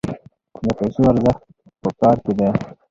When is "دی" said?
2.39-2.49